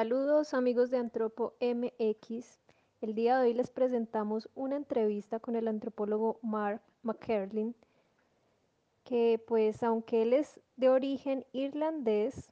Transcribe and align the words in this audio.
Saludos 0.00 0.54
amigos 0.54 0.88
de 0.88 0.96
Antropo 0.96 1.52
MX. 1.60 2.58
El 3.02 3.14
día 3.14 3.36
de 3.36 3.48
hoy 3.48 3.52
les 3.52 3.68
presentamos 3.68 4.48
una 4.54 4.76
entrevista 4.76 5.40
con 5.40 5.56
el 5.56 5.68
antropólogo 5.68 6.38
Mark 6.40 6.80
McKerlin, 7.02 7.74
que 9.04 9.38
pues 9.46 9.82
aunque 9.82 10.22
él 10.22 10.32
es 10.32 10.58
de 10.76 10.88
origen 10.88 11.44
irlandés, 11.52 12.50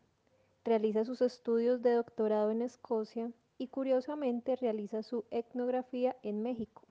realiza 0.63 1.07
sus 1.07 1.23
estudios 1.23 1.81
de 1.81 1.93
doctorado 1.93 2.51
en 2.51 2.61
Escocia 2.61 3.33
y 3.57 3.69
curiosamente 3.69 4.55
realiza 4.55 5.03
su 5.03 5.25
etnografía 5.31 6.17
en 6.23 6.43
México. 6.43 6.83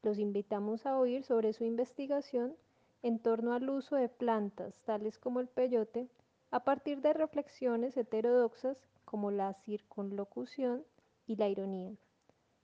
Los 0.00 0.18
invitamos 0.18 0.86
a 0.86 0.98
oír 0.98 1.24
sobre 1.24 1.52
su 1.52 1.64
investigación 1.64 2.56
en 3.02 3.18
torno 3.18 3.52
al 3.52 3.68
uso 3.68 3.96
de 3.96 4.08
plantas 4.08 4.80
tales 4.86 5.18
como 5.18 5.40
el 5.40 5.48
peyote 5.48 6.08
a 6.50 6.64
partir 6.64 7.02
de 7.02 7.12
reflexiones 7.12 7.98
heterodoxas 7.98 8.78
como 9.14 9.30
la 9.30 9.54
circunlocución 9.54 10.84
y 11.24 11.36
la 11.36 11.48
ironía. 11.48 11.92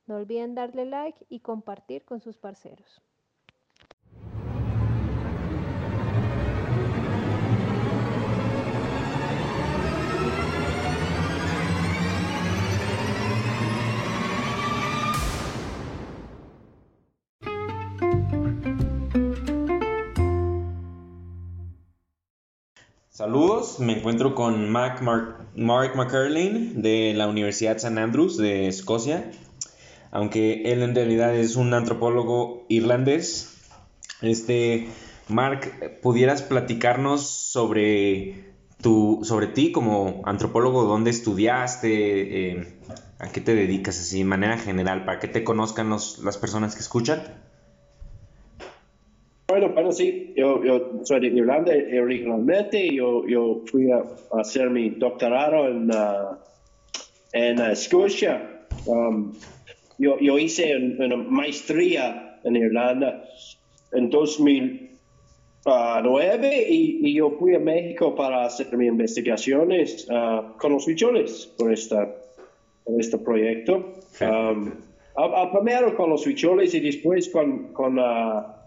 No 0.06 0.16
olviden 0.16 0.56
darle 0.56 0.84
like 0.84 1.24
y 1.28 1.38
compartir 1.38 2.04
con 2.04 2.20
sus 2.20 2.38
parceros. 2.38 3.00
Saludos, 23.20 23.80
me 23.80 23.98
encuentro 23.98 24.34
con 24.34 24.70
Mark, 24.70 25.02
Mark, 25.02 25.94
McCurlin 25.94 26.80
de 26.80 27.12
la 27.14 27.28
Universidad 27.28 27.76
St. 27.76 28.00
Andrews 28.00 28.38
de 28.38 28.66
Escocia, 28.66 29.30
aunque 30.10 30.62
él 30.72 30.82
en 30.82 30.94
realidad 30.94 31.34
es 31.34 31.56
un 31.56 31.74
antropólogo 31.74 32.64
irlandés. 32.70 33.58
Este, 34.22 34.88
Mark, 35.28 36.00
¿pudieras 36.00 36.40
platicarnos 36.40 37.28
sobre, 37.28 38.54
tu, 38.80 39.20
sobre 39.22 39.48
ti 39.48 39.70
como 39.70 40.22
antropólogo? 40.24 40.84
¿Dónde 40.84 41.10
estudiaste? 41.10 42.52
Eh, 42.52 42.78
¿A 43.18 43.28
qué 43.28 43.42
te 43.42 43.54
dedicas 43.54 44.00
así 44.00 44.20
de 44.20 44.24
manera 44.24 44.56
general 44.56 45.04
para 45.04 45.18
que 45.18 45.28
te 45.28 45.44
conozcan 45.44 45.90
las 45.90 46.38
personas 46.38 46.74
que 46.74 46.80
escuchan? 46.80 47.22
Bueno, 49.50 49.70
bueno, 49.70 49.90
sí, 49.90 50.32
yo, 50.36 50.62
yo 50.62 51.00
soy 51.02 51.18
de 51.22 51.26
Irlanda 51.26 51.72
originalmente, 52.00 52.94
yo, 52.94 53.26
yo 53.26 53.62
fui 53.66 53.90
a, 53.90 54.04
hacer 54.38 54.70
mi 54.70 54.90
doctorado 54.90 55.66
en, 55.66 55.90
uh, 55.90 56.36
en 57.32 57.58
Escocia. 57.58 58.60
Um, 58.86 59.32
yo, 59.98 60.20
yo, 60.20 60.38
hice 60.38 60.76
una 60.76 61.16
maestría 61.16 62.38
en 62.44 62.54
Irlanda 62.54 63.24
en 63.90 64.08
2009 64.08 66.66
y, 66.68 67.08
y, 67.08 67.14
yo 67.14 67.32
fui 67.32 67.56
a 67.56 67.58
México 67.58 68.14
para 68.14 68.44
hacer 68.44 68.76
mis 68.76 68.86
investigaciones 68.86 70.06
uh, 70.08 70.56
con 70.58 70.74
los 70.74 70.86
huicholes 70.86 71.52
por, 71.58 71.72
esta, 71.72 72.08
por 72.84 73.00
este 73.00 73.18
proyecto. 73.18 73.94
Um, 74.20 74.70
primero 75.52 75.96
con 75.96 76.10
los 76.10 76.24
huicholes 76.24 76.72
y 76.72 76.78
después 76.78 77.28
con... 77.30 77.72
con 77.72 77.98
uh, 77.98 78.59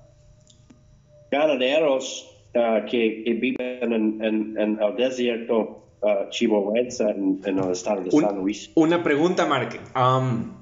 ganaderos 1.34 2.30
uh, 2.54 2.86
que, 2.86 3.24
viven 3.42 3.92
en, 4.22 4.80
el 4.80 4.96
desierto 4.96 5.84
uh, 6.02 6.30
chihuahuense 6.30 7.04
en, 7.10 7.42
el 7.44 7.72
estado 7.72 8.04
de 8.04 8.12
San 8.12 8.38
Luis. 8.38 8.72
Una 8.76 9.04
pregunta, 9.04 9.46
Mark. 9.48 9.80
Um, 9.96 10.54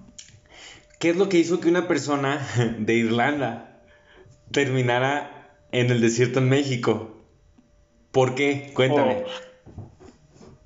¿Qué 1.00 1.10
es 1.10 1.18
lo 1.18 1.28
que 1.28 1.40
hizo 1.40 1.60
que 1.60 1.68
una 1.68 1.88
persona 1.88 2.48
de 2.80 2.94
Irlanda 2.96 3.82
terminara 4.52 5.50
en 5.72 5.92
el 5.92 6.00
desierto 6.00 6.40
en 6.40 6.48
México? 6.48 7.18
¿Por 8.12 8.36
qué? 8.36 8.72
Cuéntame. 8.74 9.24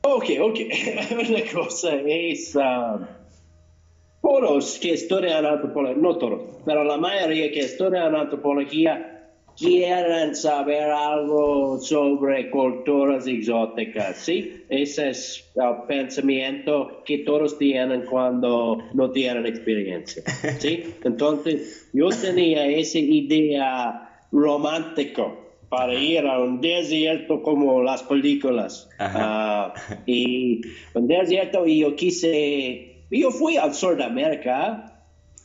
Oh. 0.03 0.17
Ok, 0.17 0.25
ok. 0.39 0.59
Una 1.29 1.51
cosa 1.51 1.95
es... 2.05 2.55
Um, 2.55 3.07
todos 4.21 4.79
que 4.79 4.93
estudian 4.93 5.45
antropología, 5.45 6.01
no 6.01 6.17
todos, 6.17 6.41
pero 6.65 6.83
la 6.83 6.97
mayoría 6.97 7.51
que 7.51 7.59
estudian 7.59 8.15
antropología 8.15 9.14
quieren 9.57 10.35
saber 10.35 10.89
algo 10.91 11.79
sobre 11.79 12.49
culturas 12.49 13.27
exóticas, 13.27 14.17
¿sí? 14.17 14.63
Ese 14.69 15.09
es 15.09 15.51
el 15.55 15.87
pensamiento 15.87 17.03
que 17.05 17.19
todos 17.19 17.57
tienen 17.57 18.05
cuando 18.05 18.77
no 18.93 19.11
tienen 19.11 19.45
experiencia, 19.45 20.23
¿sí? 20.59 20.83
Entonces, 21.03 21.89
yo 21.93 22.09
tenía 22.09 22.65
esa 22.67 22.99
idea 22.99 24.19
romántica 24.31 25.27
para 25.69 25.93
ir 25.93 26.25
a 26.25 26.39
un 26.39 26.61
desierto 26.61 27.41
como 27.41 27.81
las 27.81 28.03
películas. 28.03 28.89
Uh, 28.99 29.71
y 30.05 30.61
un 30.93 31.07
desierto 31.07 31.65
y 31.65 31.79
yo 31.79 31.95
quise, 31.95 33.05
yo 33.09 33.31
fui 33.31 33.57
al 33.57 33.73
sur 33.73 33.97
de 33.97 34.03
América 34.03 34.94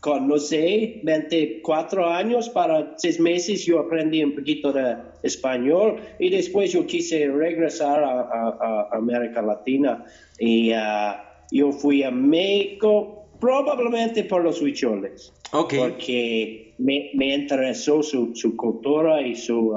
con, 0.00 0.28
no 0.28 0.38
sé, 0.38 1.00
24 1.02 2.08
años, 2.08 2.48
para 2.48 2.94
seis 2.96 3.20
meses 3.20 3.66
yo 3.66 3.80
aprendí 3.80 4.24
un 4.24 4.34
poquito 4.34 4.72
de 4.72 4.96
español 5.22 6.00
y 6.18 6.30
después 6.30 6.72
yo 6.72 6.86
quise 6.86 7.28
regresar 7.28 8.02
a, 8.02 8.88
América 8.92 9.42
Latina 9.42 10.04
y 10.38 10.72
uh, 10.72 11.16
yo 11.52 11.72
fui 11.72 12.02
a 12.02 12.10
México 12.10 13.26
probablemente 13.38 14.24
por 14.24 14.42
los 14.42 14.60
huicholes. 14.62 15.32
Porque 15.50 16.74
me, 16.78 17.10
me 17.14 17.34
interesó 17.34 18.02
su, 18.02 18.34
su, 18.34 18.56
cultura 18.56 19.20
y 19.20 19.34
sus 19.34 19.74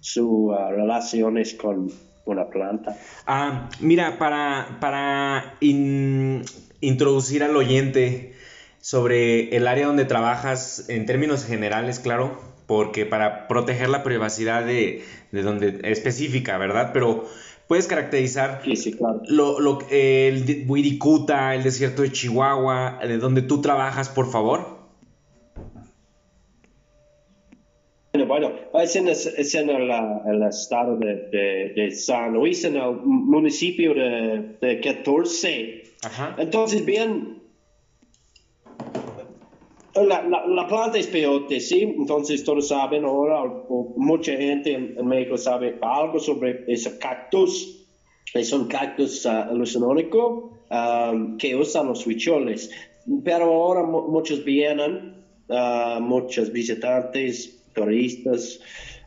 su, 0.00 0.48
uh, 0.48 0.70
relaciones 0.70 1.54
con 1.54 1.90
una 2.26 2.48
planta. 2.50 2.98
Ah, 3.26 3.70
mira, 3.80 4.18
para, 4.18 4.76
para 4.80 5.56
introducir 6.80 7.42
al 7.42 7.56
oyente, 7.56 8.34
sobre 8.80 9.56
el 9.56 9.66
área 9.66 9.86
donde 9.86 10.04
trabajas 10.04 10.88
en 10.88 11.06
términos 11.06 11.44
generales, 11.44 11.98
claro, 12.00 12.40
porque 12.66 13.06
para 13.06 13.48
proteger 13.48 13.88
la 13.88 14.02
privacidad 14.02 14.64
de, 14.64 15.02
de 15.32 15.42
donde 15.42 15.80
específica, 15.84 16.58
¿verdad? 16.58 16.90
Pero 16.92 17.26
puedes 17.66 17.86
caracterizar 17.86 18.62
lo, 19.26 19.60
lo, 19.60 19.78
el 19.90 20.64
Wirikuta, 20.66 21.54
el 21.54 21.62
desierto 21.62 22.02
de 22.02 22.12
Chihuahua, 22.12 22.98
de 23.06 23.18
donde 23.18 23.42
tú 23.42 23.60
trabajas, 23.60 24.08
por 24.08 24.30
favor. 24.30 24.78
Bueno, 28.26 28.52
es 28.74 28.96
en, 28.96 29.08
es 29.08 29.54
en 29.54 29.70
el, 29.70 30.42
estado 30.42 30.96
de, 30.96 31.72
de, 31.74 31.90
San 31.92 32.32
Luis, 32.34 32.64
en 32.64 32.76
el 32.76 32.96
municipio 33.02 33.94
de, 33.94 34.56
de 34.60 34.80
14. 34.80 35.84
Ajá. 36.02 36.34
Entonces, 36.38 36.84
bien, 36.84 37.37
la, 40.04 40.22
la, 40.22 40.66
planta 40.66 40.98
es 40.98 41.06
peyote, 41.06 41.60
¿sí? 41.60 41.82
Entonces 41.82 42.44
todos 42.44 42.68
saben 42.68 43.04
ahora, 43.04 43.42
o, 43.42 43.94
mucha 43.96 44.32
gente 44.32 44.74
en, 44.74 45.06
México 45.06 45.36
sabe 45.36 45.78
algo 45.80 46.18
sobre 46.18 46.64
ese 46.66 46.98
cactus. 46.98 47.86
Es 48.34 48.52
un 48.52 48.68
cactus 48.68 49.24
uh, 49.24 49.50
alucinónico 49.50 50.58
um, 50.70 51.38
que 51.38 51.56
usan 51.56 51.86
los 51.86 52.06
huicholes. 52.06 52.70
Pero 53.24 53.44
ahora 53.44 53.84
muchos 53.84 54.44
vienen, 54.44 55.24
uh, 55.48 56.00
muchos 56.00 56.52
visitantes, 56.52 57.58
turistas, 57.74 58.60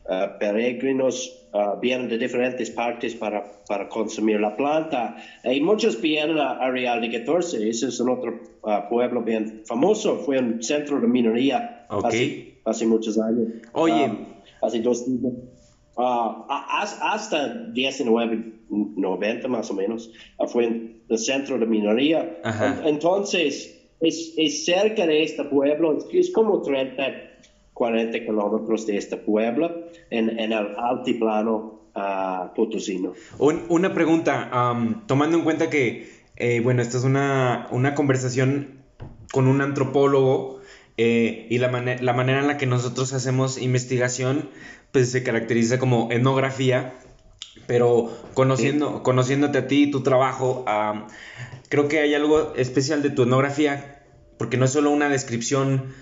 uh, 0.08 0.38
peregrinos, 0.38 1.42
Uh, 1.54 1.78
vienen 1.78 2.08
de 2.08 2.16
diferentes 2.16 2.70
partes 2.70 3.14
para, 3.14 3.44
para, 3.68 3.86
consumir 3.86 4.40
la 4.40 4.56
planta. 4.56 5.16
Y 5.44 5.60
muchos 5.60 6.00
vienen 6.00 6.38
a, 6.38 6.70
Real 6.70 7.02
de 7.02 7.10
14, 7.10 7.68
ese 7.68 7.88
es 7.88 8.00
un 8.00 8.08
otro 8.08 8.40
uh, 8.62 8.88
pueblo 8.88 9.20
bien 9.20 9.60
famoso, 9.66 10.16
fue 10.16 10.38
un 10.38 10.62
centro 10.62 10.98
de 10.98 11.06
minoría 11.06 11.84
hace, 11.90 12.54
hace, 12.64 12.86
muchos 12.86 13.18
años. 13.18 13.48
Oye. 13.74 14.06
Um, 14.06 14.32
hace 14.62 14.80
dos 14.80 15.04
uh, 15.06 16.44
hasta 16.48 17.68
1990 17.74 19.48
más 19.48 19.70
o 19.70 19.74
menos, 19.74 20.10
fue 20.46 20.64
el 21.06 21.18
centro 21.18 21.58
de 21.58 21.66
minoría. 21.66 22.40
Entonces, 22.86 23.78
es, 24.00 24.32
es, 24.38 24.64
cerca 24.64 25.06
de 25.06 25.22
este 25.22 25.44
pueblo, 25.44 25.98
es 26.10 26.32
como 26.32 26.62
30 26.62 27.31
40 27.82 28.20
kilómetros 28.20 28.86
de 28.86 28.96
este 28.96 29.16
pueblo 29.16 29.88
en, 30.08 30.38
en 30.38 30.52
el 30.52 30.76
altiplano 30.78 31.80
uh, 31.96 32.54
potosino. 32.54 33.12
una 33.40 33.92
pregunta, 33.92 34.52
tomando 35.06 35.36
en 35.36 35.42
cuenta 35.42 35.68
que, 35.68 36.08
eh, 36.36 36.60
bueno, 36.60 36.80
esta 36.80 36.98
es 36.98 37.02
una, 37.02 37.66
una, 37.72 37.96
conversación 37.96 38.84
con 39.32 39.48
un 39.48 39.60
antropólogo 39.60 40.60
eh, 40.96 41.48
y 41.50 41.58
la, 41.58 41.72
la 41.72 42.12
manera 42.12 42.38
en 42.38 42.46
la 42.46 42.56
que 42.56 42.66
nosotros 42.66 43.12
hacemos 43.14 43.60
investigación, 43.60 44.48
pues 44.92 45.10
se 45.10 45.24
caracteriza 45.24 45.80
como 45.80 46.12
etnografía, 46.12 46.94
pero 47.66 48.16
conociendo, 48.34 49.02
conociéndote 49.02 49.58
a 49.58 49.66
ti 49.66 49.82
y 49.82 49.90
tu 49.90 50.04
trabajo, 50.04 50.64
creo 51.68 51.88
que 51.88 51.98
hay 51.98 52.14
algo 52.14 52.54
especial 52.54 53.02
de 53.02 53.10
tu 53.10 53.24
etnografía, 53.24 54.04
porque 54.38 54.56
no 54.56 54.66
es 54.66 54.70
solo 54.70 54.92
una 54.92 55.08
descripción 55.08 55.92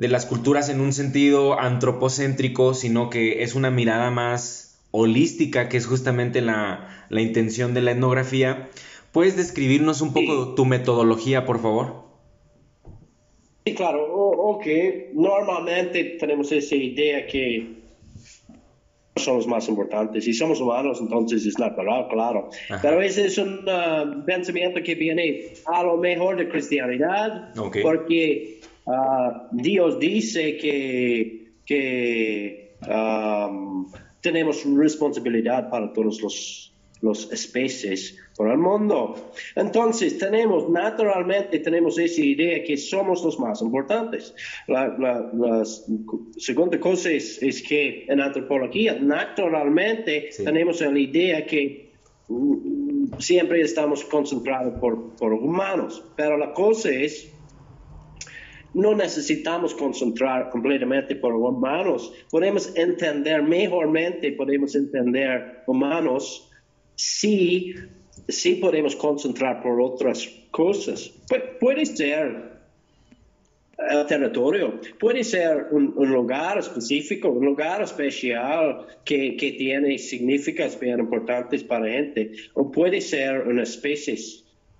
de 0.00 0.08
las 0.08 0.24
culturas 0.24 0.70
en 0.70 0.80
un 0.80 0.94
sentido 0.94 1.60
antropocéntrico, 1.60 2.72
sino 2.72 3.10
que 3.10 3.42
es 3.42 3.54
una 3.54 3.70
mirada 3.70 4.10
más 4.10 4.82
holística, 4.92 5.68
que 5.68 5.76
es 5.76 5.86
justamente 5.86 6.40
la, 6.40 7.04
la 7.10 7.20
intención 7.20 7.74
de 7.74 7.82
la 7.82 7.90
etnografía. 7.90 8.70
¿Puedes 9.12 9.36
describirnos 9.36 10.00
un 10.00 10.14
poco 10.14 10.54
tu 10.54 10.64
metodología, 10.64 11.44
por 11.44 11.60
favor? 11.60 12.04
Sí, 13.66 13.74
claro, 13.74 14.10
ok. 14.10 14.66
Normalmente 15.12 16.16
tenemos 16.18 16.50
esa 16.50 16.76
idea 16.76 17.26
que 17.26 17.76
son 19.16 19.36
los 19.36 19.46
más 19.46 19.68
importantes. 19.68 20.24
Si 20.24 20.32
somos 20.32 20.62
humanos, 20.62 20.98
entonces 21.02 21.44
es 21.44 21.58
natural, 21.58 22.08
claro. 22.08 22.48
Pero 22.80 23.02
ese 23.02 23.26
es 23.26 23.36
un 23.36 23.68
uh, 23.68 24.24
pensamiento 24.24 24.82
que 24.82 24.94
viene 24.94 25.52
a 25.66 25.82
lo 25.82 25.98
mejor 25.98 26.38
de 26.38 26.48
cristianidad, 26.48 27.52
porque 27.82 28.59
uh, 28.90 29.48
Dios 29.52 29.98
dice 29.98 30.56
que, 30.56 31.52
que 31.64 32.76
um, 32.88 33.90
tenemos 34.20 34.64
responsabilidad 34.64 35.70
para 35.70 35.92
todos 35.92 36.20
los 36.20 36.70
los 37.02 37.30
especies 37.32 38.16
por 38.36 38.50
el 38.50 38.58
mundo. 38.58 39.32
Entonces, 39.56 40.18
tenemos, 40.18 40.68
naturalmente, 40.68 41.58
tenemos 41.60 41.98
esa 41.98 42.20
idea 42.20 42.62
que 42.62 42.76
somos 42.76 43.24
los 43.24 43.38
más 43.38 43.62
importantes. 43.62 44.34
La, 44.66 45.64
segunda 46.36 46.78
cosa 46.78 47.10
es, 47.10 47.62
que 47.66 48.06
en 48.08 48.20
antropología, 48.20 48.98
naturalmente, 49.00 50.30
tenemos 50.44 50.80
la 50.80 50.98
idea 50.98 51.46
que 51.46 51.92
mm, 52.28 53.18
siempre 53.18 53.62
estamos 53.62 54.04
concentrados 54.04 54.78
por, 54.78 55.14
por 55.16 55.32
humanos, 55.32 56.02
pero 56.16 56.36
la 56.36 56.52
cosa 56.52 56.90
es 56.90 57.32
no 58.74 58.94
necesitamos 58.94 59.74
concentrar 59.74 60.50
completamente 60.50 61.16
por 61.16 61.34
humanos. 61.34 62.12
Podemos 62.30 62.74
entender 62.76 63.42
mejormente, 63.42 64.32
podemos 64.32 64.74
entender 64.74 65.62
humanos 65.66 66.50
sí, 66.94 67.74
sí 68.28 68.56
podemos 68.56 68.94
concentrar 68.96 69.62
por 69.62 69.80
otras 69.80 70.28
cosas. 70.50 71.12
puede 71.58 71.86
ser 71.86 72.50
el 73.88 74.06
territorio, 74.06 74.78
puede 74.98 75.24
ser 75.24 75.68
un, 75.70 75.94
lugar 75.96 76.58
específico, 76.58 77.30
un 77.30 77.46
lugar 77.46 77.80
especial 77.80 78.86
que, 79.04 79.36
que, 79.36 79.52
tiene 79.52 79.96
significados 79.96 80.78
bien 80.78 81.00
importantes 81.00 81.64
para 81.64 81.86
gente, 81.88 82.32
o 82.54 82.70
puede 82.70 83.00
ser 83.00 83.40
una 83.48 83.62
especie 83.62 84.16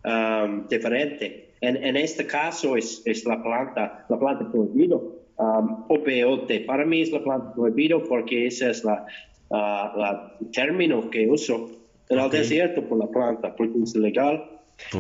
um, 0.05 0.69
diferente. 0.69 1.50
En, 1.61 1.77
en, 1.77 1.97
este 1.97 2.27
caso 2.27 2.77
es, 2.77 3.03
es, 3.05 3.25
la 3.25 3.43
planta, 3.43 4.07
la 4.09 4.19
planta 4.19 4.51
prohibida, 4.51 4.97
um, 4.97 5.85
o 5.89 6.03
peyote. 6.03 6.61
Para 6.61 6.85
mí 6.85 7.03
es 7.03 7.11
la 7.11 7.23
planta 7.23 7.53
prohibida 7.55 7.97
porque 8.09 8.47
ese 8.47 8.71
es 8.71 8.85
la, 8.85 9.07
uh, 9.51 9.99
la 9.99 10.39
término 10.53 11.11
que 11.11 11.29
uso 11.29 11.71
en 12.09 12.19
el 12.19 12.31
desierto 12.31 12.83
por 12.89 12.99
la 12.99 13.07
planta, 13.09 13.55
porque 13.55 13.79
es 13.83 13.95
ilegal 13.95 14.45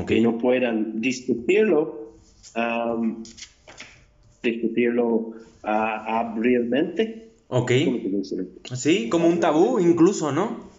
que 0.06 0.20
no 0.20 0.36
puedan 0.38 1.00
discutirlo, 1.00 2.18
discutirlo 4.42 5.06
uh, 5.06 5.34
abrilmente. 5.64 7.32
Ok. 7.48 7.72
Sí, 8.74 9.08
como 9.08 9.26
un 9.26 9.40
tabú 9.40 9.80
incluso, 9.80 10.30
¿no? 10.30 10.69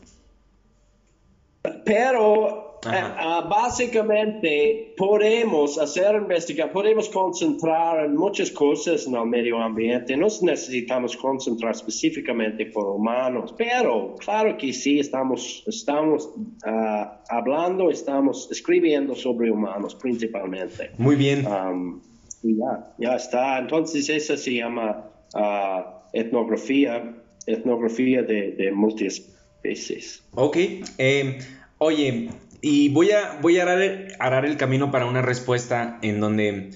Pero 1.86 2.72
Uh, 2.84 3.48
básicamente 3.48 4.96
podemos 4.98 5.78
hacer 5.78 6.16
investigación, 6.16 6.74
podemos 6.74 7.10
concentrar 7.10 8.04
en 8.06 8.16
muchas 8.16 8.50
cosas 8.50 9.06
en 9.06 9.14
el 9.14 9.28
medio 9.28 9.60
ambiente, 9.60 10.18
no 10.18 10.26
necesitamos 10.42 11.16
concentrar 11.16 11.76
específicamente 11.76 12.66
por 12.66 12.88
humanos, 12.88 13.54
pero 13.56 14.16
claro 14.18 14.58
que 14.58 14.74
sí, 14.74 15.00
estamos, 15.00 15.64
estamos 15.68 16.26
uh, 16.66 17.06
hablando, 17.30 17.92
estamos 17.92 18.50
escribiendo 18.50 19.14
sobre 19.14 19.52
humanos 19.52 19.94
principalmente. 19.94 20.90
Muy 20.98 21.16
bien. 21.16 21.46
Um, 21.46 22.02
ya, 22.42 22.96
ya 22.98 23.16
está, 23.16 23.60
entonces 23.60 24.10
esa 24.10 24.36
se 24.36 24.56
llama 24.56 25.08
uh, 25.36 25.84
etnografía, 26.14 27.16
etnografía 27.46 28.24
de, 28.24 28.54
de 28.54 28.72
multiespecies. 28.72 30.24
Ok, 30.34 30.58
eh, 30.98 31.38
oye, 31.82 32.30
y 32.62 32.90
voy 32.90 33.10
a, 33.10 33.40
voy 33.42 33.58
a 33.58 33.64
arar, 33.64 34.46
el 34.46 34.58
camino 34.58 34.92
para 34.92 35.08
una 35.08 35.24
respuesta 35.24 35.98
en 36.04 36.20
donde 36.20 36.70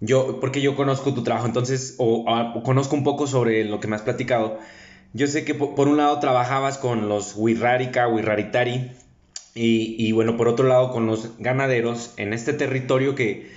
yo, 0.00 0.40
porque 0.40 0.60
yo 0.60 0.76
conozco 0.76 1.14
tu 1.14 1.22
trabajo, 1.24 1.46
entonces, 1.46 1.94
o, 1.96 2.26
conozco 2.62 2.94
un 2.94 3.02
poco 3.02 3.26
sobre 3.26 3.64
lo 3.64 3.80
que 3.80 3.88
me 3.88 3.96
has 3.96 4.02
platicado. 4.02 4.58
Yo 5.14 5.26
sé 5.26 5.46
que 5.46 5.54
por, 5.54 5.88
un 5.88 5.96
lado 5.96 6.18
trabajabas 6.20 6.76
con 6.76 7.08
los 7.08 7.34
Wirrarica, 7.34 8.08
Wirraritari, 8.08 8.92
y, 9.54 9.96
y 9.98 10.12
bueno, 10.12 10.36
por 10.36 10.48
otro 10.48 10.68
lado 10.68 10.92
con 10.92 11.06
los 11.06 11.38
ganaderos 11.38 12.12
en 12.18 12.34
este 12.34 12.52
territorio 12.52 13.14
que 13.14 13.50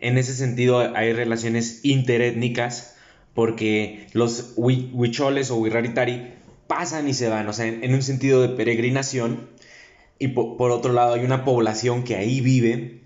en 0.00 0.18
ese 0.18 0.34
sentido 0.34 0.80
hay 0.94 1.14
relaciones 1.14 1.80
interétnicas, 1.82 2.94
porque 3.32 4.06
los 4.12 4.52
huicholes 4.56 5.50
o 5.50 5.56
Wirraritari 5.56 6.34
pasan 6.66 7.08
y 7.08 7.14
se 7.14 7.30
van, 7.30 7.48
o 7.48 7.54
sea, 7.54 7.66
en 7.66 7.94
un 7.94 8.02
sentido 8.02 8.42
de 8.42 8.50
peregrinación 8.50 9.51
y 10.22 10.28
por, 10.28 10.70
otro 10.70 10.92
lado 10.92 11.14
hay 11.14 11.24
una 11.24 11.44
población 11.44 12.04
que 12.04 12.14
ahí 12.14 12.40
vive 12.40 13.00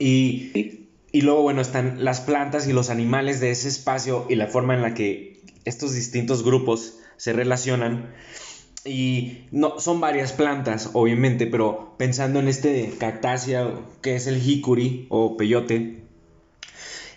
y, 0.00 0.88
y 1.12 1.20
luego, 1.20 1.42
bueno, 1.42 1.60
están 1.60 2.02
las 2.02 2.20
plantas 2.20 2.66
y 2.66 2.72
los 2.72 2.90
animales 2.90 3.38
de 3.38 3.52
ese 3.52 3.68
espacio 3.68 4.26
y 4.28 4.34
la 4.34 4.48
forma 4.48 4.74
en 4.74 4.82
la 4.82 4.94
que 4.94 5.40
estos 5.64 5.94
distintos 5.94 6.42
grupos 6.42 6.98
se 7.18 7.32
relacionan. 7.32 8.12
Y 8.84 9.44
no, 9.52 9.78
son 9.78 10.00
varias 10.00 10.32
plantas, 10.32 10.90
obviamente, 10.94 11.46
pero 11.46 11.94
pensando 11.98 12.40
en 12.40 12.48
este 12.48 12.92
cactácea, 12.98 13.70
que 14.02 14.16
es 14.16 14.26
el 14.26 14.40
jicuri 14.40 15.06
o 15.10 15.36
peyote. 15.36 16.02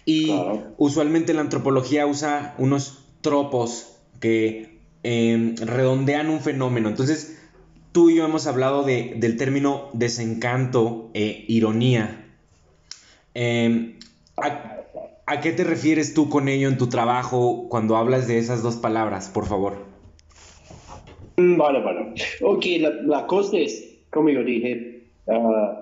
Y 0.05 0.31
usualmente 0.77 1.33
la 1.33 1.41
antropología 1.41 2.05
usa 2.05 2.53
unos 2.59 2.99
tropos 3.21 3.97
que 4.19 4.79
em, 5.01 5.55
redondean 5.55 6.29
un 6.29 6.39
fenómeno. 6.39 6.87
Entonces, 6.87 7.36
tú 7.97 8.11
y 8.11 8.17
yo 8.17 8.25
hemos 8.25 8.45
hablado 8.45 8.83
de, 8.83 9.15
del 9.17 9.37
término 9.37 9.89
desencanto 9.91 11.09
e 11.15 11.45
ironía. 11.47 12.27
Em, 13.33 13.97
¿a, 14.35 15.41
qué 15.41 15.51
te 15.51 15.63
refieres 15.63 16.13
tú 16.13 16.29
con 16.29 16.47
ello 16.47 16.67
en 16.67 16.77
tu 16.77 16.89
trabajo 16.89 17.65
cuando 17.69 17.97
hablas 17.97 18.27
de 18.27 18.37
esas 18.37 18.61
dos 18.61 18.75
palabras, 18.75 19.29
por 19.29 19.47
favor? 19.47 19.77
Mm, 21.37 21.57
vale, 21.57 21.81
vale. 21.81 22.13
Ok, 22.43 22.65
la, 23.07 23.25
cosa 23.25 23.57
es, 23.57 23.97
como 24.11 24.29
yo 24.29 24.43
dije, 24.43 25.01
uh, 25.25 25.73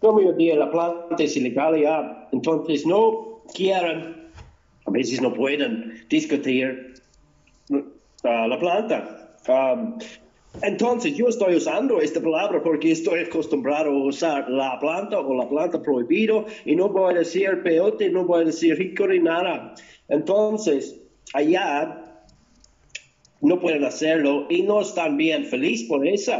como 0.00 0.22
yo 0.22 0.32
dije, 0.32 0.56
la 0.56 0.70
planta 0.70 1.22
es 1.22 1.36
ilegal 1.36 1.78
ya, 1.78 2.30
entonces 2.32 2.86
no 2.86 3.42
quieren, 3.54 4.16
a 4.86 4.90
veces 4.90 5.20
no 5.20 5.34
pueden 5.34 6.02
discutir 6.08 6.94
uh, 7.68 7.76
la 8.24 8.58
planta. 8.58 9.34
Um, 9.46 9.98
entonces, 10.62 11.14
yo 11.14 11.28
estoy 11.28 11.56
usando 11.56 12.00
esta 12.00 12.20
palabra 12.20 12.62
porque 12.62 12.92
estoy 12.92 13.20
acostumbrado 13.20 13.90
a 13.90 14.04
usar 14.04 14.48
la 14.50 14.78
planta 14.80 15.20
o 15.20 15.34
la 15.34 15.48
planta 15.48 15.80
prohibido 15.82 16.46
y 16.64 16.74
no 16.74 16.88
voy 16.88 17.14
a 17.14 17.18
decir 17.18 17.62
peyote, 17.62 18.10
no 18.10 18.24
voy 18.24 18.42
a 18.42 18.46
decir 18.46 18.80
hickory, 18.80 19.20
nada. 19.20 19.74
Entonces, 20.08 21.00
allá 21.34 22.04
no 23.40 23.60
pueden 23.60 23.84
hacerlo 23.84 24.46
y 24.50 24.62
no 24.62 24.80
están 24.80 25.16
bien 25.16 25.44
felices 25.44 25.88
por 25.88 26.06
eso, 26.06 26.32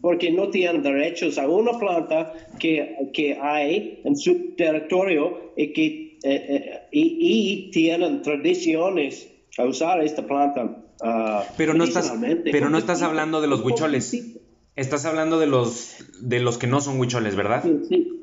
porque 0.00 0.32
no 0.32 0.48
tienen 0.48 0.82
derechos 0.82 1.38
a 1.38 1.48
una 1.48 1.78
planta 1.78 2.32
que, 2.58 2.96
que 3.12 3.38
hay 3.40 4.00
en 4.04 4.16
su 4.16 4.54
territorio 4.56 5.52
y 5.56 5.72
que 5.72 6.04
eh, 6.26 6.46
eh, 6.48 6.80
y 6.90 7.70
tienen 7.70 8.22
tradiciones 8.22 9.33
a 9.58 9.64
usar 9.64 10.02
esta 10.02 10.26
planta 10.26 10.84
Ah, 11.02 11.44
pero 11.56 11.74
no 11.74 11.84
estás, 11.84 12.12
pero 12.50 12.70
no 12.70 12.78
estás 12.78 13.02
hablando 13.02 13.40
de 13.40 13.48
los 13.48 13.62
huicholes. 13.62 14.38
Estás 14.76 15.04
hablando 15.04 15.38
de 15.38 15.46
los, 15.46 15.96
de 16.20 16.40
los 16.40 16.58
que 16.58 16.66
no 16.66 16.80
son 16.80 16.98
huicholes, 16.98 17.36
¿verdad? 17.36 17.62
Sí, 17.88 18.22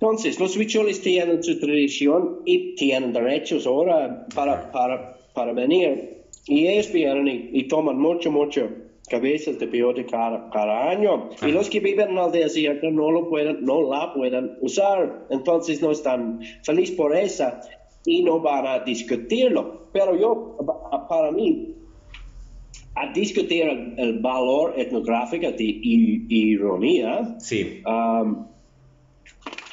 Entonces, 0.00 0.40
los 0.40 0.56
huicholes 0.56 1.00
tienen 1.00 1.42
su 1.42 1.60
tradición 1.60 2.40
y 2.44 2.74
tienen 2.74 3.12
derechos 3.12 3.66
ahora 3.66 4.26
para, 4.34 4.72
para, 4.72 5.18
para 5.34 5.52
venir. 5.52 6.24
Y 6.46 6.66
ellos 6.66 6.90
vienen 6.92 7.50
y, 7.52 7.68
toman 7.68 7.98
mucho, 7.98 8.30
mucho 8.30 8.68
cabezas 9.08 9.58
de 9.58 9.68
peyote 9.68 10.04
cada, 10.06 10.50
cada 10.50 10.90
año. 10.90 11.30
Y 11.46 11.52
los 11.52 11.68
que 11.68 11.80
viven 11.80 12.10
en 12.10 12.18
el 12.18 12.32
desierto 12.32 12.90
no, 12.90 13.10
lo 13.10 13.28
pueden, 13.28 13.64
no 13.64 13.82
la 13.82 14.12
pueden 14.14 14.56
usar. 14.60 15.26
Entonces 15.30 15.80
no 15.80 15.92
están 15.92 16.40
felices 16.64 16.96
por 16.96 17.14
eso 17.16 17.52
y 18.08 18.22
no 18.22 18.40
van 18.40 18.66
a 18.66 18.78
discutirlo. 18.80 19.88
Pero 19.92 20.16
yo, 20.16 20.56
para 21.08 21.30
mí, 21.30 21.74
a 22.94 23.12
discutir 23.12 23.64
el, 23.96 24.18
valor 24.20 24.74
etnográfico 24.76 25.52
de 25.52 25.64
ironía. 26.28 27.36
Sí. 27.38 27.82
Um, 27.84 28.46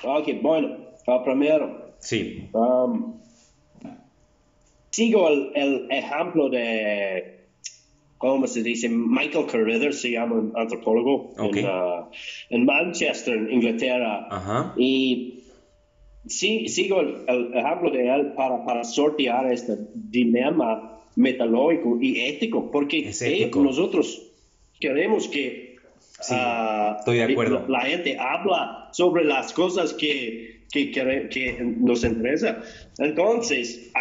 ok, 0.03 0.27
bueno, 0.41 0.77
primero. 1.23 1.95
Sí. 1.99 2.49
Um, 2.51 3.15
sigo 4.91 5.29
el, 5.29 5.87
ejemplo 5.89 6.49
de, 6.49 7.47
¿cómo 8.17 8.47
se 8.47 8.63
dice? 8.63 8.89
Michael 8.89 9.45
Carruthers, 9.45 10.01
se 10.01 10.11
llama 10.11 10.35
un 10.35 10.53
antropólogo 10.55 11.33
en, 11.37 11.65
uh, 11.65 12.09
en, 12.49 12.65
Manchester, 12.65 13.37
en 13.37 13.51
Inglaterra. 13.51 14.27
Ajá. 14.29 14.73
Y 14.77 15.34
sí, 16.27 16.67
sigo 16.67 17.01
el, 17.01 17.53
ejemplo 17.53 17.91
de 17.91 18.07
él 18.07 18.33
para, 18.35 18.63
para 18.65 18.83
sortear 18.83 19.51
este 19.51 19.77
dilema 19.93 21.01
metodológico 21.15 21.97
y 22.01 22.21
ético, 22.21 22.71
porque 22.71 23.11
nosotros 23.55 24.31
queremos 24.79 25.27
que 25.27 25.77
ah, 26.29 26.97
estoy 26.99 27.17
de 27.17 27.23
acuerdo. 27.23 27.65
La, 27.67 27.81
gente 27.81 28.17
habla 28.19 28.89
sobre 28.91 29.23
las 29.23 29.53
cosas 29.53 29.93
que, 29.93 30.61
que, 30.71 30.91
que, 30.91 31.57
nos 31.79 32.03
interesa. 32.03 32.61
Entonces, 32.97 33.91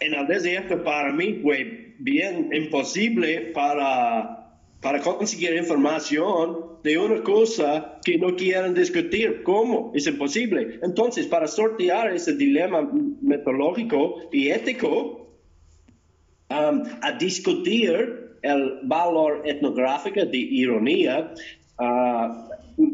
en 0.00 0.14
el 0.14 0.26
desierto 0.26 0.82
para 0.82 1.12
mí 1.12 1.40
fue 1.42 1.94
bien 1.98 2.50
imposible 2.52 3.52
para 3.54 4.41
para 4.82 5.00
conseguir 5.00 5.54
información 5.56 6.78
de 6.82 6.98
una 6.98 7.22
cosa 7.22 7.98
que 8.04 8.18
no 8.18 8.36
quieren 8.36 8.74
discutir. 8.74 9.42
¿Cómo? 9.42 9.92
Es 9.94 10.06
imposible. 10.06 10.80
Entonces, 10.82 11.26
para 11.26 11.46
sortear 11.46 12.12
ese 12.12 12.34
dilema 12.34 12.86
metodológico 13.22 14.16
y 14.30 14.50
ético, 14.50 15.22
Um, 16.52 16.82
a 17.00 17.12
discutir 17.12 18.36
el 18.42 18.80
valor 18.82 19.42
etnográfico 19.46 20.26
de 20.26 20.36
ironía, 20.36 21.32
uh, 21.78 22.28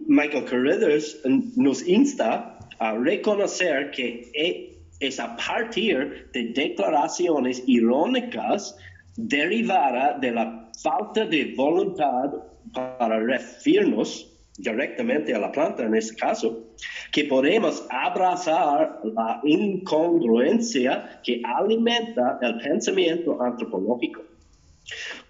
Michael 0.07 0.45
Carruthers 0.45 1.19
nos 1.57 1.83
insta 1.89 2.59
a 2.79 2.95
reconocer 2.95 3.91
que 3.91 4.31
e, 4.33 4.79
es 5.01 5.19
a 5.19 5.35
partir 5.37 6.29
de 6.33 6.53
declaraciones 6.53 7.65
irónicas 7.67 8.77
derivadas 9.17 10.21
de 10.21 10.31
la 10.31 10.58
falta 10.83 11.25
de 11.27 11.55
voluntad 11.57 12.31
para 12.73 13.19
referirnos 13.21 14.35
directamente 14.59 15.35
a 15.35 15.39
la 15.39 15.53
planta 15.53 15.85
en 15.85 15.95
este 15.95 16.17
caso, 16.17 16.75
que 17.13 17.25
podemos 17.25 17.87
abrazar 17.91 19.01
la 19.05 19.41
incongruencia 19.45 21.21
que 21.23 21.41
alimenta 21.45 22.39
el 22.43 22.59
pensamiento 22.59 23.41
antropológico. 23.41 24.23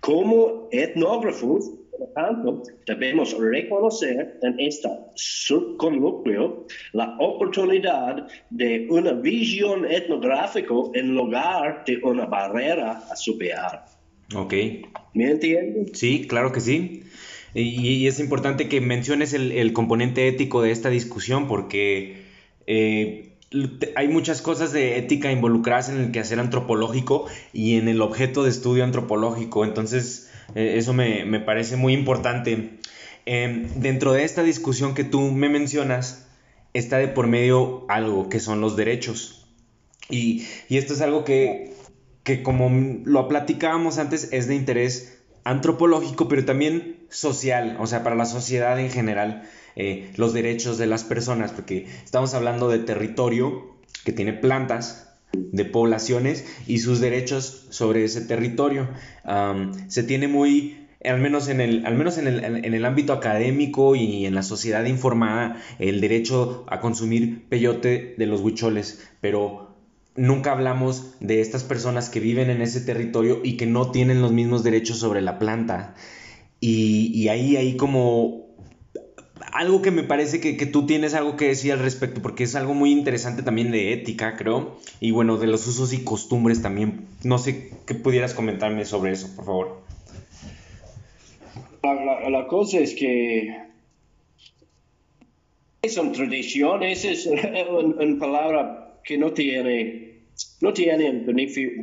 Como 0.00 0.68
etnógrafos, 0.70 1.70
por 1.98 2.12
tanto, 2.14 2.62
debemos 2.86 3.36
reconocer 3.36 4.38
en 4.42 4.60
este 4.60 4.88
subconúcleo 5.14 6.66
la 6.92 7.16
oportunidad 7.18 8.28
de 8.50 8.86
una 8.88 9.12
visión 9.12 9.84
etnográfica 9.84 10.74
en 10.94 11.14
lugar 11.14 11.84
de 11.86 11.98
una 12.02 12.24
barrera 12.26 13.02
a 13.10 13.16
superar. 13.16 13.97
Ok. 14.34 14.54
¿Me 15.14 15.30
entiendes? 15.30 15.98
Sí, 15.98 16.26
claro 16.26 16.52
que 16.52 16.60
sí. 16.60 17.04
Y, 17.54 18.06
es 18.06 18.20
importante 18.20 18.68
que 18.68 18.80
menciones 18.80 19.32
el, 19.32 19.72
componente 19.72 20.28
ético 20.28 20.62
de 20.62 20.70
esta 20.70 20.90
discusión 20.90 21.48
porque 21.48 22.24
eh, 22.66 23.32
hay 23.96 24.08
muchas 24.08 24.42
cosas 24.42 24.72
de 24.72 24.98
ética 24.98 25.32
involucradas 25.32 25.88
en 25.88 25.96
el 25.96 26.12
quehacer 26.12 26.38
antropológico 26.40 27.26
y 27.52 27.76
en 27.76 27.88
el 27.88 28.02
objeto 28.02 28.44
de 28.44 28.50
estudio 28.50 28.84
antropológico. 28.84 29.64
Entonces, 29.64 30.30
eh, 30.54 30.74
eso 30.76 30.92
me, 30.92 31.40
parece 31.40 31.76
muy 31.76 31.94
importante. 31.94 32.78
Em, 33.24 33.68
dentro 33.76 34.12
de 34.12 34.24
esta 34.24 34.42
discusión 34.42 34.94
que 34.94 35.04
tú 35.04 35.20
me 35.32 35.48
mencionas, 35.48 36.26
está 36.74 36.98
de 36.98 37.08
por 37.08 37.26
medio 37.26 37.86
algo 37.88 38.28
que 38.28 38.40
son 38.40 38.60
los 38.60 38.76
derechos. 38.76 39.46
Y, 40.10 40.46
esto 40.68 40.92
es 40.94 41.00
algo 41.00 41.24
que, 41.24 41.72
que, 42.28 42.42
como 42.42 42.68
lo 43.06 43.26
platicábamos 43.26 43.96
antes, 43.96 44.28
es 44.32 44.48
de 44.48 44.54
interés 44.54 45.18
antropológico, 45.44 46.28
pero 46.28 46.44
también 46.44 47.06
social, 47.08 47.78
o 47.80 47.86
sea, 47.86 48.04
para 48.04 48.16
la 48.16 48.26
sociedad 48.26 48.78
en 48.78 48.90
general, 48.90 49.44
eh, 49.76 50.12
los 50.16 50.34
derechos 50.34 50.76
de 50.76 50.86
las 50.86 51.04
personas, 51.04 51.52
porque 51.52 51.86
estamos 52.04 52.34
hablando 52.34 52.68
de 52.68 52.80
territorio 52.80 53.78
que 54.04 54.12
tiene 54.12 54.34
plantas, 54.34 55.08
de 55.32 55.64
poblaciones 55.64 56.44
y 56.66 56.80
sus 56.80 57.00
derechos 57.00 57.66
sobre 57.70 58.04
ese 58.04 58.20
territorio. 58.20 58.88
se 59.86 60.02
tiene 60.02 60.28
muy, 60.28 60.86
al 61.02 61.20
menos, 61.20 61.48
en 61.48 61.62
el, 61.62 61.86
al 61.86 61.96
menos 61.96 62.18
en 62.18 62.26
el, 62.26 62.44
en 62.44 62.74
el 62.74 62.84
ámbito 62.84 63.14
académico 63.14 63.96
y 63.96 64.26
en 64.26 64.34
la 64.34 64.42
sociedad 64.42 64.84
informada, 64.84 65.62
el 65.78 66.02
derecho 66.02 66.66
a 66.68 66.80
consumir 66.80 67.48
peyote 67.48 68.14
de 68.18 68.26
los 68.26 68.42
huicholes, 68.42 69.08
pero 69.22 69.67
nunca 70.16 70.52
hablamos 70.52 71.14
de 71.20 71.40
estas 71.40 71.64
personas 71.64 72.10
que 72.10 72.20
viven 72.20 72.50
en 72.50 72.60
ese 72.60 72.80
territorio 72.80 73.40
y 73.42 73.56
que 73.56 73.66
no 73.66 73.90
tienen 73.90 74.20
los 74.20 74.32
mismos 74.32 74.64
derechos 74.64 74.98
sobre 74.98 75.22
la 75.22 75.38
planta. 75.38 75.94
Y, 76.60 77.28
ahí 77.28 77.56
hay 77.56 77.76
como 77.76 78.48
algo 79.52 79.80
que 79.80 79.92
me 79.92 80.02
parece 80.02 80.40
que, 80.40 80.66
tú 80.66 80.86
tienes 80.86 81.14
algo 81.14 81.36
que 81.36 81.46
decir 81.46 81.72
al 81.72 81.78
respecto, 81.78 82.20
porque 82.20 82.44
es 82.44 82.56
algo 82.56 82.74
muy 82.74 82.90
interesante 82.90 83.42
también 83.42 83.70
de 83.70 83.92
ética, 83.92 84.36
creo, 84.36 84.76
y 85.00 85.12
bueno, 85.12 85.36
de 85.36 85.46
los 85.46 85.66
usos 85.68 85.92
y 85.92 86.02
costumbres 86.02 86.62
también. 86.62 87.06
No 87.22 87.38
sé 87.38 87.70
qué 87.86 87.94
pudieras 87.94 88.34
comentarme 88.34 88.84
sobre 88.84 89.12
eso, 89.12 89.34
por 89.36 89.44
favor. 89.44 89.82
La, 91.82 92.46
cosa 92.48 92.80
es 92.80 92.94
que 92.94 93.56
son 95.88 96.12
tradiciones, 96.12 97.04
es 97.04 97.26
una 97.70 98.18
palabra 98.18 98.87
que 99.04 99.18
no 99.18 99.32
tiene 99.32 100.08
no 100.60 100.72
tiene 100.72 101.24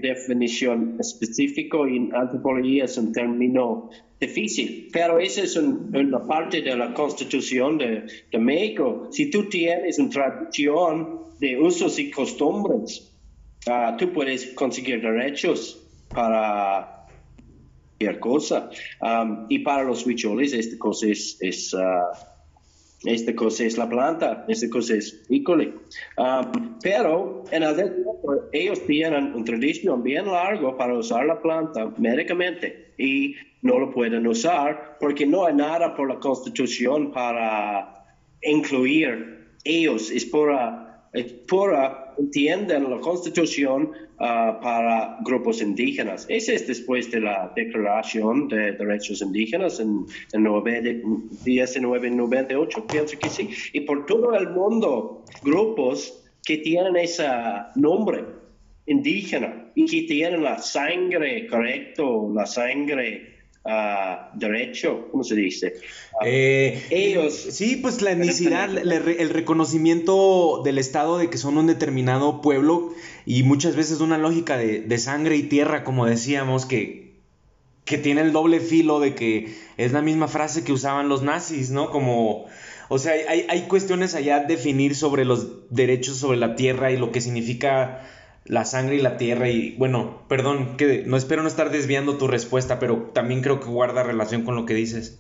definición 0.02 0.98
específica 1.00 1.78
y 1.90 2.10
antropología 2.14 2.86
es 2.86 2.98
un 2.98 3.12
término 3.12 3.90
difícil, 4.20 4.90
pero 4.94 5.20
esa 5.20 5.42
es 5.42 5.58
una 5.58 6.26
parte 6.26 6.62
de 6.62 6.76
la 6.76 6.94
constitución 6.94 7.78
de, 7.78 8.40
México. 8.40 9.10
Si 9.12 9.30
tú 9.30 9.50
tienes 9.50 10.00
una 10.00 10.10
tradición 10.10 11.20
de 11.40 11.60
usos 11.60 12.00
y 12.00 12.12
costumbres, 12.12 13.12
ah, 13.68 13.96
tú 13.98 14.12
puedes 14.14 14.54
conseguir 14.54 15.02
derechos 15.02 15.86
para 16.10 17.08
cualquier 17.98 18.20
cosa. 18.20 18.70
Um, 19.02 19.48
y 19.50 19.60
para 19.60 19.84
los 19.84 20.06
huicholes 20.06 20.54
esta 20.54 20.78
cosa 20.78 21.08
es, 21.08 21.38
es 21.42 21.74
uh, 21.74 21.80
esta 23.06 23.36
cosa 23.36 23.64
es 23.66 23.78
la 23.78 23.88
planta, 23.88 24.46
esta 24.48 24.70
cosa 24.70 24.96
es 24.96 25.24
ícone. 25.30 25.74
Um, 26.18 26.78
pero 26.82 27.44
en 27.52 27.64
ellos 28.52 28.86
tienen 28.86 29.34
una 29.34 29.46
tradición 29.46 30.04
bien 30.04 30.26
larga 30.28 30.76
para 30.78 30.98
usar 30.98 31.26
la 31.26 31.42
planta 31.42 31.92
médicamente 31.98 32.94
y 32.98 33.36
no 33.62 33.80
lo 33.80 33.92
pueden 33.92 34.26
usar 34.28 34.98
porque 35.00 35.26
no 35.26 35.46
hay 35.46 35.56
nada 35.56 35.96
por 35.96 36.08
la 36.10 36.20
constitución 36.20 37.12
para 37.12 38.06
incluir 38.42 39.48
ellos. 39.64 40.12
Es 40.12 40.26
pura, 40.26 41.10
es 41.14 41.34
pura 41.48 42.05
entienden 42.18 42.90
la 42.90 43.00
constitución 43.00 43.92
ah, 44.20 44.60
para 44.62 45.18
grupos 45.24 45.62
indígenas. 45.62 46.26
Ese 46.30 46.56
es 46.56 46.68
después 46.68 47.12
de 47.12 47.22
la 47.22 47.52
Declaración 47.56 48.48
de 48.48 48.72
Derechos 48.74 49.22
Indígenas 49.22 49.80
en, 49.80 50.06
en 50.34 50.44
1998, 50.44 52.88
pienso 52.88 53.20
que 53.20 53.30
sí. 53.30 53.50
Y 53.74 53.82
por 53.82 54.06
todo 54.06 54.36
el 54.36 54.50
mundo, 54.50 55.24
grupos 55.44 56.24
que 56.46 56.58
tienen 56.58 56.96
ese 56.96 57.28
nombre 57.76 58.24
indígena 58.86 59.72
y 59.76 59.86
que 59.86 60.04
tienen 60.04 60.44
la 60.44 60.60
sangre 60.60 61.48
correcto, 61.48 62.32
la 62.34 62.46
sangre 62.46 63.35
derecho, 64.34 65.08
¿cómo 65.12 65.24
se 65.24 65.36
dice? 65.36 65.74
Eh, 66.24 66.86
ellos. 66.92 67.34
Sí, 67.34 67.78
pues 67.78 68.02
la 68.02 68.12
etnicidad, 68.12 68.70
el 68.78 69.30
reconocimiento 69.30 70.62
del 70.64 70.78
Estado 70.78 71.18
de 71.18 71.30
que 71.30 71.38
son 71.38 71.58
un 71.58 71.68
determinado 71.68 72.42
pueblo 72.42 72.94
y 73.26 73.44
muchas 73.44 73.76
veces 73.76 74.02
una 74.02 74.18
lógica 74.18 74.58
de, 74.58 74.98
sangre 75.00 75.36
y 75.36 75.44
tierra, 75.44 75.84
como 75.84 76.06
decíamos, 76.06 76.66
que, 76.66 77.16
que 77.86 77.98
tiene 77.98 78.22
el 78.22 78.34
doble 78.34 78.60
filo 78.60 79.00
de 79.00 79.16
que 79.16 79.56
es 79.78 79.92
la 79.92 80.02
misma 80.02 80.28
frase 80.28 80.64
que 80.64 80.72
usaban 80.72 81.10
los 81.10 81.24
nazis, 81.24 81.72
¿no? 81.72 81.90
Como. 81.90 82.46
O 82.88 83.00
sea, 83.00 83.14
hay, 83.14 83.48
hay 83.50 83.62
cuestiones 83.64 84.14
allá 84.14 84.38
a 84.38 84.44
definir 84.44 84.96
sobre 84.96 85.26
los 85.26 85.72
derechos 85.72 86.18
sobre 86.18 86.38
la 86.38 86.56
tierra 86.56 86.92
y 86.92 86.98
lo 86.98 87.12
que 87.12 87.20
significa 87.20 88.06
la 88.46 88.64
sangre 88.64 88.96
y 88.96 89.02
la 89.02 89.18
tierra 89.18 89.50
y 89.50 89.72
bueno, 89.72 90.24
perdón, 90.30 90.78
que 90.78 91.04
no 91.06 91.18
espero 91.18 91.42
no 91.42 91.48
estar 91.48 91.72
desviando 91.72 92.18
tu 92.18 92.28
respuesta, 92.28 92.80
pero 92.80 93.10
también 93.14 93.42
creo 93.42 93.60
que 93.60 93.68
guarda 93.68 94.04
relación 94.04 94.44
con 94.44 94.56
lo 94.56 94.66
que 94.66 94.76
dices. 94.76 95.20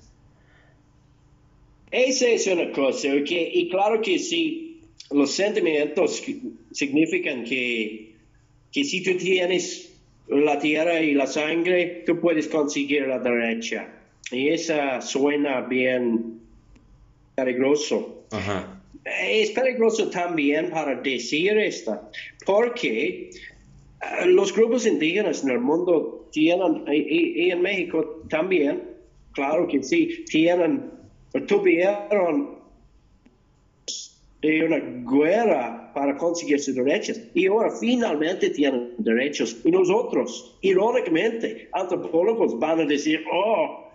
Esa 1.91 2.27
es 2.27 2.45
una 2.47 2.71
cosa, 2.71 3.07
y 3.07 3.69
claro 3.69 4.01
que 4.01 4.19
sí, 4.19 4.81
los 5.11 5.31
sentimientos 5.31 6.23
significan 6.71 7.43
que, 7.43 8.15
que 8.71 8.83
si 8.83 9.03
tú 9.03 9.15
tienes 9.17 9.93
la 10.27 10.59
tierra 10.59 11.01
y 11.01 11.13
la 11.13 11.27
sangre, 11.27 12.03
tú 12.05 12.19
puedes 12.19 12.47
conseguir 12.47 13.07
la 13.07 13.19
derecha. 13.19 13.87
Y 14.31 14.49
esa 14.49 15.01
suena 15.01 15.61
bien 15.61 16.41
peligroso. 17.35 18.25
Ajá. 18.31 18.74
Es 19.05 19.51
peligroso 19.51 20.09
también 20.09 20.71
para 20.71 20.95
decir 20.95 21.57
esto, 21.57 22.09
porque 22.45 23.29
eh, 23.29 24.25
los 24.25 24.53
grupos 24.53 24.85
indígenas 24.85 25.43
en 25.43 25.51
el 25.51 25.59
mundo 25.59 26.27
tienen, 26.31 26.83
y 26.91 27.51
en 27.51 27.61
México 27.61 28.23
también, 28.29 28.81
claro 29.31 29.67
que 29.67 29.83
sí, 29.83 30.25
tienen, 30.27 30.91
tuvieron 31.47 32.55
de 34.41 34.63
una 34.63 34.79
guerra 34.79 35.91
para 35.93 36.17
conseguir 36.17 36.59
sus 36.59 36.75
derechos 36.75 37.19
y 37.33 37.47
ahora 37.47 37.71
finalmente 37.71 38.49
tienen 38.49 38.93
derechos. 38.97 39.57
Y 39.63 39.71
nosotros, 39.71 40.57
irónicamente, 40.61 41.69
antropólogos 41.71 42.59
van 42.59 42.81
a 42.81 42.85
decir, 42.85 43.23
oh, 43.31 43.91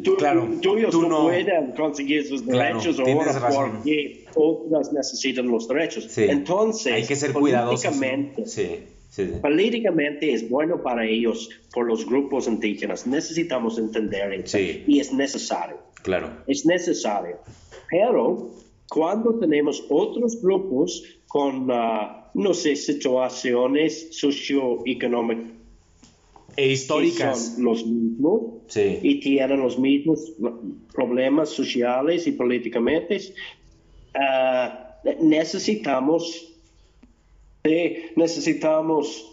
tú, 0.00 0.16
Claro, 0.16 0.48
tuyos 0.60 0.90
tú 0.90 1.02
no, 1.02 1.08
no. 1.08 1.22
pueden 1.24 1.72
conseguir 1.72 2.26
sus 2.26 2.42
Claro, 2.42 2.78
derechos 2.78 2.96
tienes 3.04 3.26
ahora 3.26 3.38
razón. 3.38 3.70
porque 3.76 4.24
otras 4.34 4.92
necesitan 4.92 5.48
los 5.48 5.68
derechos. 5.68 6.04
Sí. 6.10 6.24
Entonces, 6.28 6.92
Hay 6.92 7.04
que 7.04 7.16
ser 7.16 7.32
cuidadosos. 7.32 7.94
Sí, 8.46 8.78
sí, 9.10 9.24
políticamente 9.42 10.32
es 10.32 10.48
bueno 10.48 10.82
para 10.82 11.04
ellos, 11.06 11.50
por 11.74 11.86
los 11.86 12.06
grupos 12.06 12.46
indígenas. 12.48 13.06
Necesitamos 13.06 13.78
entender 13.78 14.32
eso 14.32 14.58
y 14.58 14.98
es 15.00 15.12
necesario 15.12 15.76
Claro. 16.02 16.30
es 16.46 16.64
necesario. 16.66 17.36
Pero 17.90 18.50
cuando 18.88 19.38
tenemos 19.38 19.84
otros 19.90 20.40
grupos 20.42 21.04
con, 21.28 21.68
ah, 21.70 22.30
no 22.34 22.52
sé, 22.54 22.76
situaciones 22.76 24.08
socioeconómicas 24.18 25.52
E 26.56 26.72
históricas. 26.72 27.54
son 27.56 27.64
los 27.64 27.86
mismos 27.86 28.40
Sí. 28.68 28.98
y 29.02 29.20
tienen 29.20 29.60
los 29.60 29.78
mismos 29.78 30.32
problemas 30.94 31.48
sociales 31.50 32.26
y 32.26 32.32
políticamente, 32.32 33.20
ah, 34.14 34.96
necesitamos, 35.20 36.54
eh, 37.64 38.10
necesitamos 38.16 39.28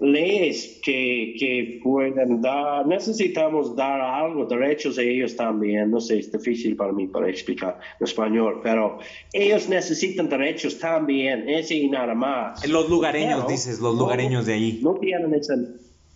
leyes 0.00 0.80
que, 0.84 1.34
que 1.38 1.80
puedan 1.82 2.40
dar, 2.42 2.84
necesitamos 2.86 3.74
dar 3.76 4.00
algo, 4.00 4.44
derechos 4.44 4.98
a 4.98 5.02
ellos 5.02 5.36
también, 5.36 5.90
no 5.90 6.00
sé, 6.00 6.18
es 6.18 6.32
difícil 6.32 6.74
para 6.76 6.92
mí 6.92 7.06
para 7.06 7.28
explicar 7.30 7.78
en 8.00 8.04
español, 8.04 8.60
pero 8.62 8.98
ellos 9.32 9.68
necesitan 9.68 10.28
derechos 10.28 10.78
también, 10.78 11.48
ese 11.48 11.76
y 11.76 11.88
nada 11.88 12.14
más. 12.14 12.68
Los 12.68 12.90
lugareños, 12.90 13.36
Pero 13.44 13.48
dices, 13.48 13.78
los 13.80 13.94
no- 13.94 14.00
lugareños 14.02 14.46
de 14.46 14.54
ahí. 14.54 14.80
No 14.82 14.94
tienen 14.94 15.32
ese 15.34 15.54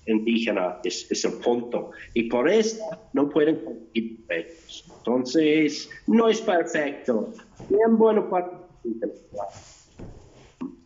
indígena, 0.09 0.79
es, 0.85 1.11
es 1.11 1.25
el 1.25 1.35
punto. 1.35 1.91
Y 2.15 2.25
por 2.25 2.49
eso 2.49 2.85
no 3.13 3.29
pueden 3.29 3.57
conseguir 3.57 4.19
derechos. 4.27 4.85
Entonces, 4.99 5.91
no 6.07 6.29
es 6.29 6.41
perfecto. 6.41 7.33
Bien 7.69 7.97
bueno 7.97 8.29
para 8.29 8.51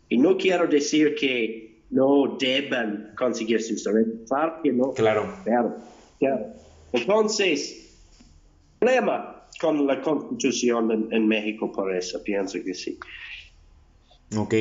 Y 0.08 0.18
no 0.18 0.36
quiero 0.36 0.66
decir 0.66 1.14
que 1.14 1.82
no 1.90 2.36
deben 2.38 3.10
conseguir 3.16 3.62
sus 3.62 3.84
derechos. 3.84 4.28
Claro 4.28 4.60
que 4.62 4.72
no. 4.72 4.92
Claro. 4.92 5.34
Claro, 5.44 5.76
claro. 6.18 6.46
Entonces, 6.92 7.98
problema 8.78 9.46
con 9.60 9.86
la 9.86 10.00
constitución 10.00 10.90
en, 10.90 11.12
en 11.12 11.28
México 11.28 11.70
por 11.70 11.94
eso, 11.94 12.22
pienso 12.22 12.58
que 12.64 12.74
sí. 12.74 12.98
Ok. 14.36 14.54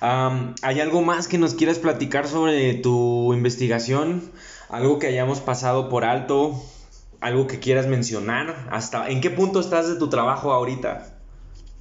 Am, 0.00 0.54
¿Hay 0.62 0.80
algo 0.80 1.02
más 1.02 1.28
que 1.28 1.38
nos 1.38 1.54
quieras 1.54 1.78
platicar 1.78 2.26
sobre 2.26 2.74
tu 2.74 3.32
investigación? 3.34 4.22
¿Algo 4.68 4.98
que 4.98 5.06
hayamos 5.08 5.40
pasado 5.40 5.88
por 5.88 6.04
alto? 6.04 6.54
¿Algo 7.20 7.46
que 7.46 7.58
quieras 7.58 7.86
mencionar? 7.86 8.68
¿Hasta 8.70 9.08
en 9.08 9.20
qué 9.20 9.30
punto 9.30 9.60
estás 9.60 9.88
de 9.88 9.96
tu 9.96 10.08
trabajo 10.08 10.52
ahorita? 10.52 11.14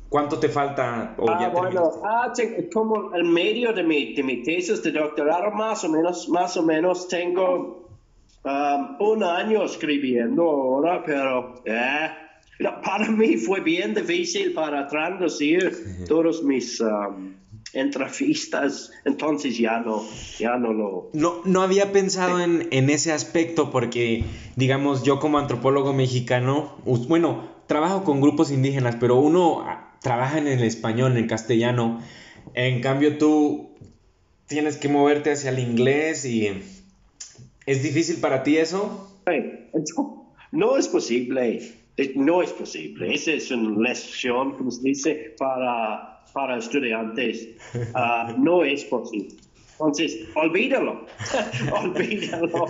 ¿Cuánto 0.09 0.39
te 0.39 0.47
falta? 0.49 1.15
¿O 1.19 1.29
Ah, 1.29 1.37
ya 1.41 1.49
bueno, 1.49 1.91
ah, 2.03 2.31
te- 2.33 2.69
como 2.69 3.13
en 3.13 3.29
medio 3.31 3.73
de 3.73 3.83
mi, 3.83 4.15
de 4.15 4.23
mi 4.23 4.41
tesis 4.41 4.81
de 4.81 4.91
doctorado, 4.91 5.51
más 5.51 5.83
o 5.83 5.89
menos, 5.89 6.29
más 6.29 6.55
o 6.55 6.63
menos 6.63 7.07
tengo 7.09 7.89
um, 8.45 8.95
un 9.01 9.23
año 9.23 9.63
escribiendo 9.65 10.43
ahora, 10.43 11.03
pero 11.05 11.55
eh, 11.65 12.09
para 12.83 13.09
mí 13.11 13.37
fue 13.37 13.61
bien 13.61 13.93
difícil 13.93 14.53
para 14.53 14.87
traducir 14.87 16.05
todos 16.07 16.43
mis 16.43 16.79
um, 16.81 17.35
entrevistas, 17.73 18.91
entonces 19.05 19.57
ya 19.57 19.79
no, 19.79 20.03
ya 20.39 20.57
no 20.57 20.73
lo... 20.73 21.09
No, 21.13 21.41
no 21.45 21.61
había 21.61 21.91
pensado 21.91 22.39
en, 22.39 22.67
en 22.71 22.89
ese 22.89 23.11
aspecto 23.11 23.69
porque, 23.69 24.23
digamos, 24.55 25.03
yo 25.03 25.19
como 25.19 25.37
antropólogo 25.37 25.93
mexicano, 25.93 26.77
bueno, 27.07 27.49
trabajo 27.67 28.03
con 28.03 28.21
grupos 28.21 28.51
indígenas, 28.51 28.95
pero 28.99 29.15
uno 29.17 29.61
ah, 29.61 29.97
trabaja 30.01 30.37
en 30.39 30.47
el 30.47 30.63
español, 30.63 31.11
en 31.11 31.17
el 31.19 31.27
castellano. 31.27 32.01
En 32.53 32.81
cambio, 32.81 33.17
tú 33.17 33.69
tienes 34.47 34.77
que 34.77 34.89
moverte 34.89 35.31
hacia 35.31 35.51
el 35.51 35.59
inglés 35.59 36.25
y 36.25 36.47
¿es 37.65 37.83
difícil 37.83 38.17
para 38.17 38.43
ti 38.43 38.57
eso? 38.57 39.13
No, 39.95 40.33
no 40.51 40.77
es 40.77 40.87
posible, 40.87 41.49
eh, 41.49 41.73
no 42.15 42.41
es 42.41 42.51
posible. 42.53 43.13
Esa 43.13 43.31
es 43.31 43.51
una 43.51 43.89
lección, 43.89 44.51
como 44.51 44.71
se 44.71 44.81
dice, 44.83 45.35
para, 45.37 46.23
para 46.33 46.57
estudiantes. 46.57 47.49
Ah, 47.93 48.33
no 48.37 48.63
es 48.63 48.83
posible. 48.85 49.35
Entonces, 49.73 50.27
olvídalo, 50.33 51.05
olvídalo. 51.83 52.65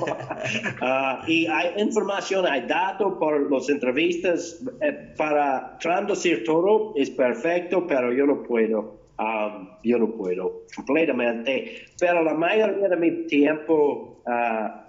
Ah, 0.82 1.24
y 1.26 1.46
hay 1.46 1.82
información, 1.82 2.46
hay 2.46 2.68
datos 2.68 3.14
por 3.18 3.50
las 3.50 3.70
entrevistas. 3.70 4.62
eh, 4.82 5.14
para 5.18 5.78
traducir 5.80 6.44
todo 6.44 6.94
es 6.98 7.10
perfecto, 7.10 7.88
pero 7.88 8.12
yo 8.12 8.26
no 8.26 8.44
puedo. 8.44 8.98
Um, 9.20 9.70
yo 9.84 9.98
no 9.98 10.12
puedo 10.12 10.66
completamente, 10.76 11.88
pero 12.00 12.24
la 12.24 12.36
mayoría 12.36 12.88
de 12.88 12.98
mi 12.98 13.26
tiempo 13.26 14.22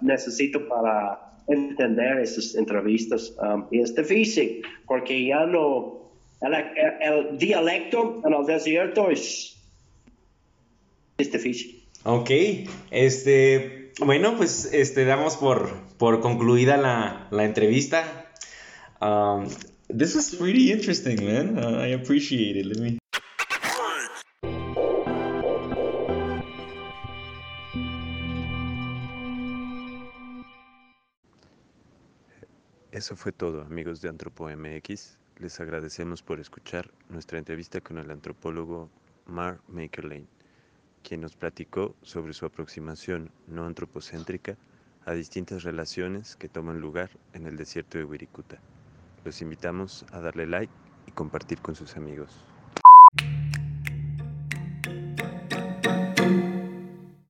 necesito 0.01 0.67
para 0.67 1.28
entender 1.49 2.19
esas 2.19 2.55
entrevistas 2.55 3.33
um, 3.41 3.65
y 3.71 3.81
es 3.81 3.95
difícil 3.95 4.61
porque 4.87 5.25
ya 5.25 5.45
no, 5.45 6.11
el, 6.41 6.53
el 7.01 7.37
dialecto 7.37 8.21
en 8.25 8.33
el 8.33 8.45
desierto 8.45 9.09
es, 9.09 9.57
es 11.17 11.31
difícil. 11.31 11.83
Ok, 12.03 12.29
este, 12.91 13.91
bueno, 13.99 14.37
pues 14.37 14.69
este, 14.71 15.03
damos 15.05 15.35
por, 15.35 15.69
por 15.97 16.21
concluida 16.21 16.77
la, 16.77 17.27
la 17.31 17.43
entrevista. 17.43 18.27
Um, 19.01 19.47
this 19.89 20.15
was 20.15 20.39
really 20.39 20.71
interesting, 20.71 21.25
man. 21.25 21.57
Uh, 21.57 21.83
I 21.83 21.93
appreciate 21.93 22.57
it. 22.57 22.65
Let 22.65 22.77
me... 22.79 22.98
Eso 32.99 33.15
fue 33.15 33.31
todo, 33.31 33.61
amigos 33.61 34.01
de 34.01 34.09
Antropo 34.09 34.49
MX. 34.49 35.17
Les 35.37 35.57
agradecemos 35.61 36.21
por 36.21 36.41
escuchar 36.41 36.91
nuestra 37.07 37.37
entrevista 37.39 37.79
con 37.79 37.97
el 37.97 38.11
antropólogo 38.11 38.89
Mark 39.25 39.61
Makerlane, 39.69 40.27
quien 41.01 41.21
nos 41.21 41.37
platicó 41.37 41.95
sobre 42.01 42.33
su 42.33 42.45
aproximación 42.45 43.31
no 43.47 43.65
antropocéntrica 43.65 44.57
a 45.05 45.13
distintas 45.13 45.63
relaciones 45.63 46.35
que 46.35 46.49
toman 46.49 46.81
lugar 46.81 47.09
en 47.31 47.47
el 47.47 47.55
desierto 47.55 47.97
de 47.97 48.03
Wirikuta. 48.03 48.59
Los 49.23 49.41
invitamos 49.41 50.05
a 50.11 50.19
darle 50.19 50.45
like 50.45 50.73
y 51.07 51.11
compartir 51.11 51.59
con 51.59 51.75
sus 51.75 51.95
amigos. 51.95 52.43